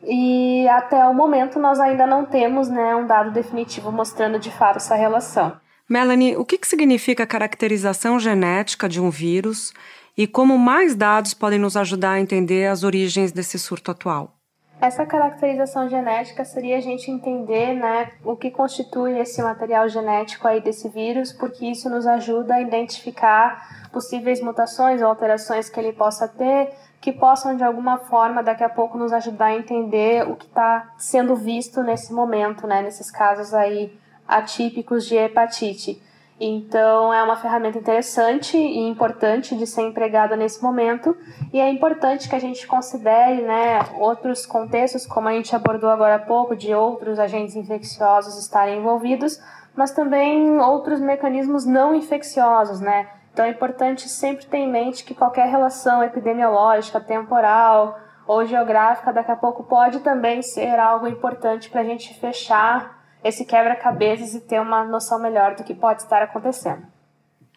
E 0.04 0.68
até 0.70 1.04
o 1.06 1.14
momento 1.14 1.58
nós 1.58 1.80
ainda 1.80 2.06
não 2.06 2.24
temos 2.24 2.70
né, 2.70 2.96
um 2.96 3.08
dado 3.08 3.32
definitivo 3.32 3.92
mostrando 3.92 4.38
de 4.38 4.52
fato 4.52 4.78
essa 4.78 4.94
relação. 4.94 5.60
Melanie, 5.90 6.38
o 6.38 6.46
que, 6.46 6.60
que 6.60 6.68
significa 6.68 7.24
a 7.24 7.28
caracterização 7.28 8.20
genética 8.20 8.88
de 8.88 9.02
um 9.02 9.10
vírus 9.10 9.74
e 10.16 10.28
como 10.28 10.58
mais 10.58 10.94
dados 10.94 11.34
podem 11.34 11.58
nos 11.58 11.76
ajudar 11.76 12.12
a 12.12 12.20
entender 12.20 12.68
as 12.68 12.84
origens 12.84 13.32
desse 13.32 13.58
surto 13.58 13.90
atual? 13.90 14.37
Essa 14.80 15.08
caracterização 15.08 15.90
genética 15.90 16.46
seria 16.46 16.78
a 16.78 16.82
gente 16.82 17.10
entender 17.10 17.74
né, 17.74 18.12
o 18.24 18.36
que 18.36 18.52
constitui 18.52 19.18
esse 19.18 19.42
material 19.42 19.90
genético 19.90 20.48
aí 20.48 20.62
desse 20.62 20.88
vírus, 20.88 21.34
porque 21.34 21.66
isso 21.66 21.90
nos 21.90 22.06
ajuda 22.06 22.54
a 22.54 22.62
identificar 22.62 23.90
possíveis 23.92 24.40
mutações 24.40 25.02
ou 25.02 25.08
alterações 25.08 25.68
que 25.68 25.80
ele 25.80 25.94
possa 25.94 26.28
ter, 26.28 26.70
que 27.02 27.12
possam 27.12 27.56
de 27.58 27.64
alguma 27.64 27.98
forma 27.98 28.44
daqui 28.44 28.64
a 28.64 28.70
pouco 28.70 29.00
nos 29.00 29.12
ajudar 29.12 29.48
a 29.48 29.56
entender 29.56 30.30
o 30.30 30.36
que 30.36 30.46
está 30.46 30.94
sendo 30.96 31.36
visto 31.36 31.82
nesse 31.82 32.14
momento, 32.14 32.68
né, 32.68 32.84
nesses 32.84 33.10
casos 33.10 33.56
aí 33.56 33.92
atípicos 34.28 35.08
de 35.08 35.16
hepatite. 35.16 36.00
Então, 36.40 37.12
é 37.12 37.24
uma 37.24 37.36
ferramenta 37.36 37.80
interessante 37.80 38.56
e 38.56 38.88
importante 38.88 39.56
de 39.56 39.66
ser 39.66 39.82
empregada 39.82 40.36
nesse 40.36 40.62
momento, 40.62 41.18
e 41.52 41.60
é 41.60 41.68
importante 41.68 42.30
que 42.30 42.36
a 42.36 42.40
gente 42.40 42.68
considere 42.68 43.42
né, 43.42 43.80
outros 43.98 44.46
contextos, 44.46 45.08
como 45.08 45.28
a 45.28 45.34
gente 45.34 45.56
abordou 45.56 45.90
agora 45.90 46.16
há 46.16 46.20
pouco, 46.20 46.56
de 46.56 46.74
outros 46.76 47.18
agentes 47.18 47.56
infecciosos 47.56 48.38
estarem 48.38 48.78
envolvidos, 48.78 49.42
mas 49.76 49.92
também 49.92 50.60
outros 50.60 51.00
mecanismos 51.00 51.66
não 51.66 51.96
infecciosos, 51.96 52.80
né? 52.80 53.08
Então, 53.34 53.46
é 53.46 53.50
importante 53.50 54.08
sempre 54.08 54.46
ter 54.46 54.58
em 54.58 54.72
mente 54.72 55.04
que 55.04 55.16
qualquer 55.16 55.48
relação 55.48 56.04
epidemiológica, 56.04 57.00
temporal 57.00 57.98
ou 58.28 58.46
geográfica, 58.46 59.14
daqui 59.14 59.32
a 59.32 59.36
pouco 59.36 59.64
pode 59.64 60.00
também 60.02 60.42
ser 60.44 60.80
algo 60.80 61.08
importante 61.08 61.70
para 61.70 61.82
a 61.82 61.84
gente 61.84 62.14
fechar 62.20 62.97
esse 63.28 63.46
quebra-cabeças 63.46 64.34
e 64.34 64.40
ter 64.42 64.60
uma 64.60 64.84
noção 64.84 65.20
melhor 65.20 65.56
do 65.56 65.64
que 65.64 65.74
pode 65.74 66.02
estar 66.02 66.22
acontecendo. 66.22 66.84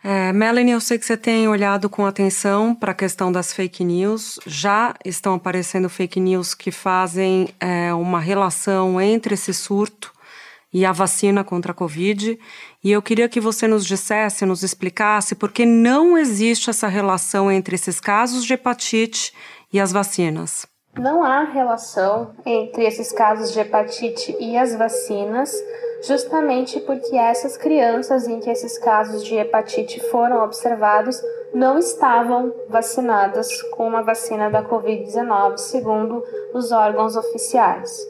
É, 0.02 0.32
Melanie, 0.32 0.72
eu 0.72 0.80
sei 0.80 0.98
que 0.98 1.04
você 1.04 1.16
tem 1.16 1.46
olhado 1.46 1.90
com 1.90 2.06
atenção 2.06 2.74
para 2.74 2.92
a 2.92 2.94
questão 2.94 3.30
das 3.30 3.52
fake 3.52 3.84
news. 3.84 4.40
Já 4.46 4.94
estão 5.04 5.34
aparecendo 5.34 5.90
fake 5.90 6.18
news 6.18 6.54
que 6.54 6.70
fazem 6.70 7.48
é, 7.60 7.92
uma 7.92 8.18
relação 8.18 8.98
entre 8.98 9.34
esse 9.34 9.52
surto 9.52 10.10
e 10.72 10.86
a 10.86 10.92
vacina 10.92 11.44
contra 11.44 11.72
a 11.72 11.74
Covid. 11.74 12.38
E 12.82 12.90
eu 12.90 13.02
queria 13.02 13.28
que 13.28 13.40
você 13.40 13.68
nos 13.68 13.84
dissesse, 13.84 14.46
nos 14.46 14.62
explicasse 14.62 15.34
por 15.34 15.52
que 15.52 15.66
não 15.66 16.16
existe 16.16 16.70
essa 16.70 16.88
relação 16.88 17.52
entre 17.52 17.74
esses 17.74 18.00
casos 18.00 18.44
de 18.44 18.54
hepatite 18.54 19.34
e 19.70 19.78
as 19.78 19.92
vacinas. 19.92 20.66
Não 20.98 21.22
há 21.22 21.44
relação 21.44 22.32
entre 22.44 22.84
esses 22.84 23.12
casos 23.12 23.52
de 23.52 23.60
hepatite 23.60 24.36
e 24.40 24.56
as 24.56 24.74
vacinas, 24.74 25.54
justamente 26.02 26.80
porque 26.80 27.16
essas 27.16 27.56
crianças 27.56 28.26
em 28.26 28.40
que 28.40 28.50
esses 28.50 28.76
casos 28.76 29.24
de 29.24 29.36
hepatite 29.36 30.00
foram 30.10 30.42
observados 30.42 31.22
não 31.54 31.78
estavam 31.78 32.52
vacinadas 32.68 33.62
com 33.62 33.86
uma 33.86 34.02
vacina 34.02 34.50
da 34.50 34.62
Covid-19, 34.62 35.58
segundo 35.58 36.24
os 36.52 36.72
órgãos 36.72 37.16
oficiais. 37.16 38.08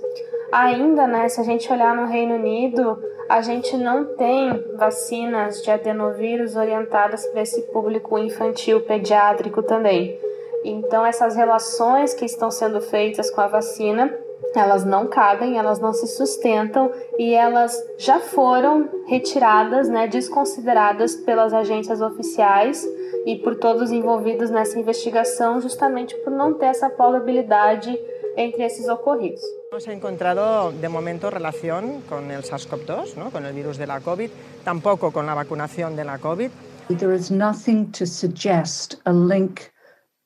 Ainda, 0.50 1.06
né, 1.06 1.28
se 1.28 1.40
a 1.40 1.44
gente 1.44 1.72
olhar 1.72 1.94
no 1.94 2.06
Reino 2.06 2.34
Unido, 2.34 2.98
a 3.28 3.40
gente 3.42 3.76
não 3.76 4.16
tem 4.16 4.64
vacinas 4.76 5.62
de 5.62 5.70
adenovírus 5.70 6.56
orientadas 6.56 7.26
para 7.26 7.42
esse 7.42 7.62
público 7.70 8.18
infantil 8.18 8.80
pediátrico 8.80 9.62
também. 9.62 10.18
Então, 10.64 11.04
essas 11.04 11.34
relações 11.36 12.12
que 12.12 12.24
estão 12.24 12.50
sendo 12.50 12.80
feitas 12.80 13.30
com 13.30 13.40
a 13.40 13.48
vacina, 13.48 14.14
elas 14.54 14.84
não 14.84 15.06
cabem, 15.06 15.56
elas 15.56 15.78
não 15.78 15.92
se 15.92 16.06
sustentam 16.06 16.90
e 17.18 17.34
elas 17.34 17.76
já 17.98 18.18
foram 18.18 18.88
retiradas, 19.06 19.88
né, 19.88 20.06
desconsideradas 20.06 21.14
pelas 21.16 21.52
agências 21.52 22.00
oficiais 22.00 22.86
e 23.24 23.36
por 23.36 23.56
todos 23.56 23.90
envolvidos 23.90 24.50
nessa 24.50 24.78
investigação, 24.78 25.60
justamente 25.60 26.14
por 26.16 26.30
não 26.30 26.54
ter 26.54 26.66
essa 26.66 26.90
plausibilidade 26.90 27.96
entre 28.36 28.64
esses 28.64 28.88
ocorridos. 28.88 29.42
No 29.72 29.80
se 29.80 29.90
ha 29.90 29.94
encontrado 29.94 30.72
de 30.72 30.88
momento 30.88 31.30
relación 31.30 32.02
con 32.08 32.30
el 32.30 32.42
SARS-CoV-2, 32.42 33.16
¿no? 33.16 33.30
con 33.30 33.46
el 33.46 33.52
virus 33.52 33.78
de 33.78 33.86
la 33.86 34.00
COVID, 34.00 34.30
tampoco 34.64 35.12
con 35.12 35.26
la 35.26 35.34
vacunación 35.34 35.96
de 35.96 36.04
la 36.04 36.18
COVID. 36.18 36.50
There 36.98 37.14
is 37.14 37.30
nothing 37.30 37.92
to 37.92 38.04
suggest 38.04 38.96
a 39.04 39.12
link 39.12 39.70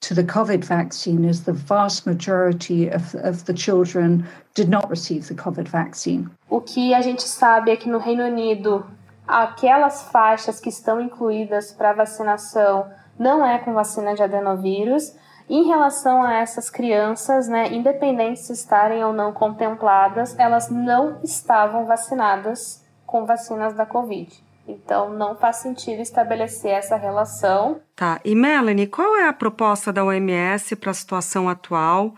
to 0.07 0.15
the 0.15 0.23
COVID 0.23 0.65
vaccine 0.65 1.29
as 1.29 1.45
the 1.45 1.53
vast 1.53 2.07
majority 2.07 2.89
of, 2.89 3.15
of 3.15 3.45
the 3.47 3.55
children 3.55 4.27
did 4.55 4.69
not 4.69 4.89
receive 4.91 5.27
the 5.29 5.35
COVID 5.35 5.69
vaccine. 5.69 6.29
O 6.51 6.61
que 6.61 6.93
a 6.95 7.01
gente 7.01 7.23
sabe 7.23 7.71
é 7.71 7.77
que 7.77 7.89
no 7.89 7.99
Reino 7.99 8.25
Unido, 8.25 8.85
aquelas 9.27 10.03
faixas 10.11 10.61
que 10.61 10.69
estão 10.69 11.01
incluídas 11.01 11.73
para 11.73 11.95
vacinação 11.95 12.87
não 13.19 13.45
é 13.47 13.59
com 13.59 13.73
vacina 13.73 14.15
de 14.15 14.23
adenovírus. 14.23 15.15
Em 15.49 15.67
relação 15.67 16.23
a 16.23 16.35
essas 16.35 16.71
crianças, 16.71 17.49
né, 17.49 17.73
independente 17.73 18.41
se 18.41 18.53
estarem 18.53 19.05
ou 19.05 19.13
não 19.13 19.33
contempladas, 19.33 20.39
elas 20.39 20.71
não 20.71 21.19
estavam 21.23 21.87
vacinadas 21.87 22.85
com 23.07 23.25
vacinas 23.25 23.75
da 23.75 23.87
Covid. 23.87 24.44
Então, 24.67 25.11
não 25.11 25.37
faz 25.37 25.57
sentido 25.57 26.01
estabelecer 26.01 26.73
essa 26.73 26.97
relação. 26.97 27.81
Tá. 27.95 28.21
E 28.25 28.35
Melanie, 28.35 28.87
qual 28.87 29.17
é 29.17 29.29
a 29.29 29.33
proposta 29.33 29.93
da 29.93 30.05
OMS 30.05 30.75
para 30.77 30.91
a 30.91 30.95
situação 30.95 31.49
atual? 31.49 32.15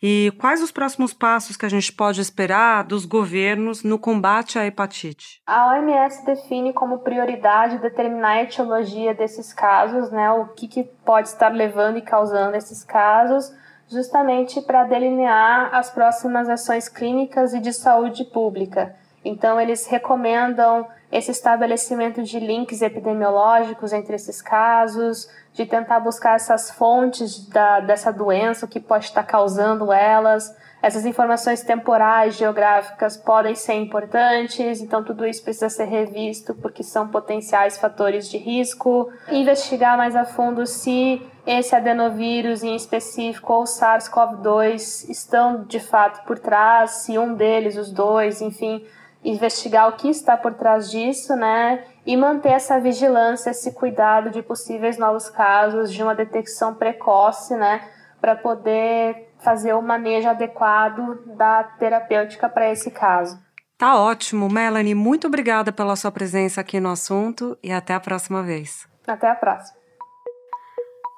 E 0.00 0.32
quais 0.38 0.62
os 0.62 0.70
próximos 0.70 1.12
passos 1.12 1.56
que 1.56 1.66
a 1.66 1.68
gente 1.68 1.92
pode 1.92 2.20
esperar 2.20 2.84
dos 2.84 3.04
governos 3.04 3.82
no 3.82 3.98
combate 3.98 4.56
à 4.56 4.64
hepatite? 4.64 5.42
A 5.44 5.72
OMS 5.72 6.24
define 6.24 6.72
como 6.72 7.00
prioridade 7.00 7.78
determinar 7.78 8.34
a 8.34 8.42
etiologia 8.44 9.12
desses 9.12 9.52
casos, 9.52 10.12
né, 10.12 10.30
o 10.30 10.46
que, 10.48 10.68
que 10.68 10.84
pode 11.04 11.28
estar 11.28 11.48
levando 11.48 11.98
e 11.98 12.02
causando 12.02 12.56
esses 12.56 12.84
casos, 12.84 13.52
justamente 13.88 14.60
para 14.62 14.84
delinear 14.84 15.74
as 15.74 15.90
próximas 15.90 16.48
ações 16.48 16.88
clínicas 16.88 17.52
e 17.52 17.58
de 17.58 17.72
saúde 17.72 18.24
pública. 18.24 18.94
Então, 19.24 19.60
eles 19.60 19.88
recomendam 19.88 20.86
esse 21.10 21.30
estabelecimento 21.30 22.22
de 22.22 22.38
links 22.38 22.82
epidemiológicos 22.82 23.92
entre 23.92 24.16
esses 24.16 24.42
casos, 24.42 25.28
de 25.54 25.64
tentar 25.64 26.00
buscar 26.00 26.36
essas 26.36 26.70
fontes 26.70 27.48
da, 27.48 27.80
dessa 27.80 28.12
doença, 28.12 28.66
o 28.66 28.68
que 28.68 28.78
pode 28.78 29.06
estar 29.06 29.22
causando 29.22 29.92
elas. 29.92 30.54
Essas 30.80 31.04
informações 31.04 31.62
temporais, 31.62 32.36
geográficas 32.36 33.16
podem 33.16 33.54
ser 33.54 33.74
importantes, 33.74 34.80
então 34.80 35.02
tudo 35.02 35.26
isso 35.26 35.42
precisa 35.42 35.68
ser 35.68 35.86
revisto 35.86 36.54
porque 36.54 36.84
são 36.84 37.08
potenciais 37.08 37.76
fatores 37.78 38.30
de 38.30 38.38
risco. 38.38 39.10
Investigar 39.28 39.96
mais 39.96 40.14
a 40.14 40.24
fundo 40.24 40.66
se 40.66 41.20
esse 41.44 41.74
adenovírus 41.74 42.62
em 42.62 42.76
específico 42.76 43.52
ou 43.52 43.64
SARS-CoV-2 43.64 45.08
estão 45.08 45.64
de 45.64 45.80
fato 45.80 46.24
por 46.26 46.38
trás, 46.38 46.90
se 46.90 47.18
um 47.18 47.34
deles, 47.34 47.76
os 47.76 47.90
dois, 47.90 48.40
enfim, 48.40 48.84
investigar 49.24 49.88
o 49.88 49.96
que 49.96 50.08
está 50.08 50.36
por 50.36 50.54
trás 50.54 50.90
disso, 50.90 51.34
né? 51.36 51.84
E 52.06 52.16
manter 52.16 52.50
essa 52.50 52.80
vigilância, 52.80 53.50
esse 53.50 53.72
cuidado 53.72 54.30
de 54.30 54.42
possíveis 54.42 54.96
novos 54.98 55.28
casos, 55.28 55.92
de 55.92 56.02
uma 56.02 56.14
detecção 56.14 56.74
precoce, 56.74 57.54
né? 57.56 57.88
Para 58.20 58.36
poder 58.36 59.32
fazer 59.38 59.72
o 59.74 59.82
manejo 59.82 60.28
adequado 60.28 61.22
da 61.36 61.62
terapêutica 61.62 62.48
para 62.48 62.70
esse 62.70 62.90
caso. 62.90 63.38
Tá 63.76 63.96
ótimo, 63.96 64.48
Melanie. 64.48 64.94
Muito 64.94 65.28
obrigada 65.28 65.72
pela 65.72 65.94
sua 65.94 66.10
presença 66.10 66.60
aqui 66.60 66.80
no 66.80 66.90
assunto 66.90 67.56
e 67.62 67.70
até 67.70 67.94
a 67.94 68.00
próxima 68.00 68.42
vez. 68.42 68.88
Até 69.06 69.30
a 69.30 69.36
próxima. 69.36 69.77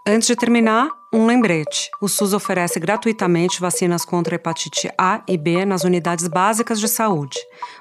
Antes 0.07 0.29
de 0.29 0.35
terminar, 0.35 0.89
um 1.13 1.27
lembrete: 1.27 1.91
o 2.01 2.09
SUS 2.09 2.33
oferece 2.33 2.81
gratuitamente 2.81 3.61
vacinas 3.61 4.03
contra 4.03 4.35
hepatite 4.35 4.91
A 4.97 5.23
e 5.29 5.37
B 5.37 5.67
nas 5.67 5.85
unidades 5.85 6.27
básicas 6.27 6.81
de 6.81 6.89
saúde. 6.89 7.39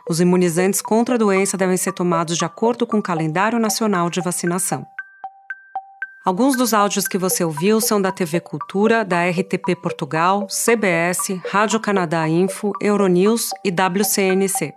Os 0.08 0.20
imunizantes 0.20 0.82
contra 0.82 1.16
a 1.16 1.18
doença 1.18 1.56
devem 1.56 1.78
ser 1.78 1.94
tomados 1.94 2.38
de 2.38 2.44
acordo 2.44 2.86
com 2.86 3.00
o 3.00 3.02
calendário 3.02 3.58
nacional 3.58 4.10
de 4.10 4.20
vacinação. 4.20 4.86
Alguns 6.26 6.58
dos 6.58 6.74
áudios 6.74 7.08
que 7.08 7.18
você 7.18 7.44
ouviu 7.44 7.80
são 7.80 8.02
da 8.02 8.12
TV 8.12 8.42
Cultura, 8.42 9.06
da 9.06 9.28
RTP 9.30 9.74
Portugal, 9.82 10.46
CBS, 10.48 11.40
Rádio 11.50 11.80
Canadá 11.80 12.28
Info, 12.28 12.74
Euronews 12.82 13.52
e 13.64 13.72
WCNC. 13.72 14.74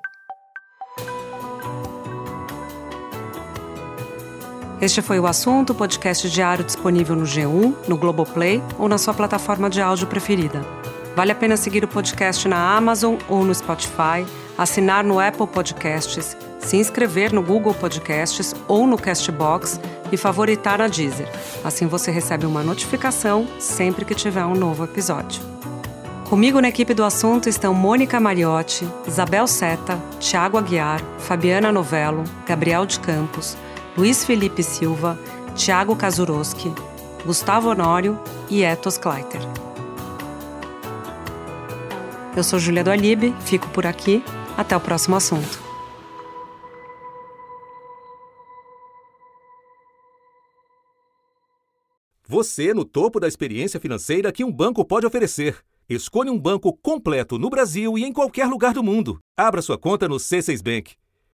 Este 4.83 5.01
foi 5.01 5.21
o 5.21 5.29
assunto, 5.29 5.73
podcast 5.73 6.29
diário 6.29 6.65
disponível 6.65 7.15
no 7.15 7.23
G1, 7.23 7.73
no 7.87 7.97
Globoplay 7.97 8.61
ou 8.81 8.89
na 8.89 8.99
sua 8.99 9.15
plataforma 9.15 9.71
de 9.71 9.81
áudio 9.81 10.09
preferida. 10.09 10.61
Vale 11.15 11.31
a 11.31 11.37
pena 11.37 11.57
seguir 11.57 11.85
o 11.85 11.89
podcast 11.89 12.49
na 12.49 12.77
Amazon 12.77 13.15
ou 13.29 13.45
no 13.45 13.55
Spotify, 13.55 14.27
assinar 14.59 15.05
no 15.05 15.21
Apple 15.21 15.47
Podcasts, 15.47 16.37
se 16.59 16.77
inscrever 16.77 17.33
no 17.33 17.45
Google 17.45 17.75
Podcasts 17.75 18.57
ou 18.67 18.85
no 18.85 18.99
Castbox 18.99 19.81
e 20.11 20.17
favoritar 20.17 20.81
a 20.81 20.89
Deezer. 20.89 21.29
Assim 21.63 21.87
você 21.87 22.11
recebe 22.11 22.45
uma 22.45 22.65
notificação 22.65 23.47
sempre 23.61 24.05
que 24.05 24.17
tiver 24.17 24.45
um 24.45 24.57
novo 24.57 24.83
episódio. 24.83 25.41
Comigo 26.29 26.61
na 26.61 26.71
equipe 26.71 26.93
do 26.93 27.05
assunto 27.05 27.49
estão 27.49 27.73
Mônica 27.73 28.19
Mariotti, 28.19 28.89
Isabel 29.07 29.47
Seta, 29.47 29.97
Tiago 30.19 30.59
Aguiar, 30.59 31.01
Fabiana 31.21 31.71
Novello, 31.71 32.25
Gabriel 32.45 32.85
de 32.85 32.99
Campos, 32.99 33.57
Luiz 33.97 34.25
Felipe 34.25 34.63
Silva, 34.63 35.19
Tiago 35.55 35.95
Kazuroski, 35.95 36.73
Gustavo 37.27 37.69
Honório 37.69 38.19
e 38.49 38.63
Etos 38.63 38.97
Kleiter. 38.97 39.43
Eu 42.35 42.43
sou 42.43 42.59
Julia 42.59 42.83
do 42.83 42.91
Alibe, 42.91 43.35
fico 43.45 43.69
por 43.69 43.85
aqui. 43.85 44.25
Até 44.57 44.75
o 44.77 44.81
próximo 44.81 45.17
assunto. 45.17 45.61
Você 52.27 52.73
no 52.73 52.87
topo 52.87 53.21
da 53.21 53.29
experiência 53.29 53.79
financeira 53.79 54.33
que 54.33 54.43
um 54.43 54.51
banco 54.51 54.83
pode 54.87 55.07
oferecer. 55.07 55.59
Escolha 55.87 56.33
um 56.33 56.39
banco 56.39 56.73
completo 56.73 57.39
no 57.39 57.51
Brasil 57.51 57.99
e 57.99 58.05
em 58.05 58.13
qualquer 58.13 58.47
lugar 58.47 58.73
do 58.73 58.83
mundo. 58.83 59.19
Abra 59.37 59.61
sua 59.61 59.77
conta 59.77 60.09
no 60.09 60.17
C6 60.17 60.63
Bank. 60.63 60.95